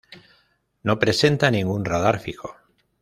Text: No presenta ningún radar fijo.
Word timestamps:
No 0.81 0.97
presenta 0.97 1.51
ningún 1.51 1.85
radar 1.85 2.19
fijo. 2.19 2.55